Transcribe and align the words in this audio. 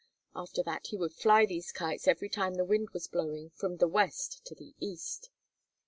After 0.35 0.63
that 0.63 0.87
he 0.87 0.97
would 0.97 1.13
fly 1.13 1.45
these 1.45 1.71
kites 1.71 2.07
every 2.07 2.27
time 2.27 2.55
the 2.55 2.65
wind 2.65 2.89
was 2.89 3.07
blowing 3.07 3.51
from 3.51 3.77
the 3.77 3.87
west 3.87 4.43
to 4.45 4.55
the 4.55 4.73
east. 4.79 5.29